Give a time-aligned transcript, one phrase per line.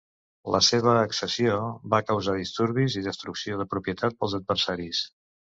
[0.53, 1.57] La seva accessió
[1.95, 5.05] va causar disturbis i destrucció de propietat pels adversaris.